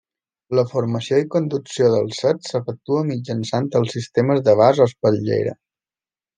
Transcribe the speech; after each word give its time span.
La 0.59 0.61
formació 0.69 1.19
i 1.23 1.27
conducció 1.35 1.89
dels 1.97 2.23
ceps 2.23 2.49
s'efectua 2.53 3.05
mitjançant 3.11 3.71
els 3.81 3.95
sistemes 3.99 4.45
de 4.51 4.59
vas 4.65 4.85
o 4.85 4.89
espatllera. 4.93 5.59